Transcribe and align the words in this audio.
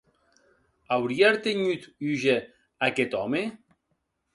Aurie 0.95 1.25
artenhut 1.29 1.83
húger 2.03 2.43
aqueth 2.85 3.15
òme? 3.23 3.43